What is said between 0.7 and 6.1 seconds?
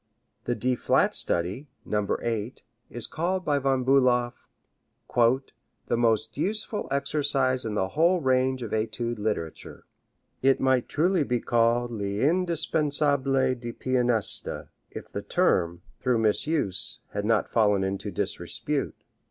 flat study, No. 8, is called by Von Bulow "the